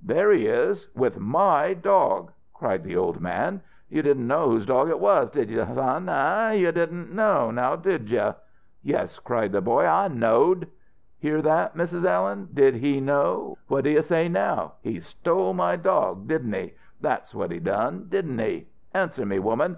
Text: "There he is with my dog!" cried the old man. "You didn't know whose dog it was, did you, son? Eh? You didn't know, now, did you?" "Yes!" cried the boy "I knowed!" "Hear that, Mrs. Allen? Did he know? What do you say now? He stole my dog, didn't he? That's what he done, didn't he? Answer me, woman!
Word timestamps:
"There 0.00 0.30
he 0.30 0.46
is 0.46 0.86
with 0.94 1.18
my 1.18 1.74
dog!" 1.74 2.30
cried 2.54 2.84
the 2.84 2.96
old 2.96 3.20
man. 3.20 3.60
"You 3.88 4.02
didn't 4.02 4.28
know 4.28 4.50
whose 4.50 4.64
dog 4.64 4.88
it 4.88 5.00
was, 5.00 5.30
did 5.32 5.50
you, 5.50 5.66
son? 5.74 6.08
Eh? 6.08 6.52
You 6.52 6.70
didn't 6.70 7.12
know, 7.12 7.50
now, 7.50 7.74
did 7.74 8.08
you?" 8.08 8.34
"Yes!" 8.84 9.18
cried 9.18 9.50
the 9.50 9.60
boy 9.60 9.84
"I 9.86 10.06
knowed!" 10.06 10.68
"Hear 11.18 11.42
that, 11.42 11.74
Mrs. 11.76 12.04
Allen? 12.04 12.50
Did 12.54 12.76
he 12.76 13.00
know? 13.00 13.58
What 13.66 13.82
do 13.82 13.90
you 13.90 14.02
say 14.02 14.28
now? 14.28 14.74
He 14.80 15.00
stole 15.00 15.54
my 15.54 15.74
dog, 15.74 16.28
didn't 16.28 16.52
he? 16.52 16.74
That's 17.00 17.34
what 17.34 17.50
he 17.50 17.58
done, 17.58 18.06
didn't 18.08 18.38
he? 18.38 18.68
Answer 18.94 19.26
me, 19.26 19.40
woman! 19.40 19.76